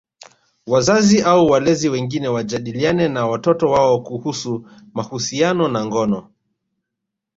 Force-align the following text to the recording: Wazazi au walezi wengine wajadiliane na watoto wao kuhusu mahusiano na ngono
Wazazi 0.67 1.21
au 1.21 1.47
walezi 1.47 1.89
wengine 1.89 2.27
wajadiliane 2.27 3.07
na 3.07 3.27
watoto 3.27 3.71
wao 3.71 4.01
kuhusu 4.01 4.67
mahusiano 4.93 5.67
na 5.67 5.85
ngono 5.85 6.31